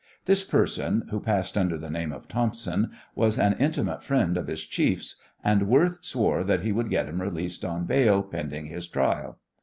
This 0.25 0.43
person, 0.43 1.03
who 1.11 1.19
passed 1.19 1.55
under 1.55 1.77
the 1.77 1.91
name 1.91 2.11
of 2.11 2.27
Thompson, 2.27 2.89
was 3.13 3.37
an 3.37 3.55
intimate 3.59 4.03
friend 4.03 4.35
of 4.35 4.47
his 4.47 4.63
chiefs, 4.65 5.15
and 5.43 5.67
Worth 5.67 6.03
swore 6.03 6.43
that 6.43 6.61
he 6.63 6.71
would 6.71 6.89
get 6.89 7.07
him 7.07 7.21
released 7.21 7.63
on 7.63 7.85
bail 7.85 8.23
pending 8.23 8.65
his 8.65 8.87
trial. 8.87 9.37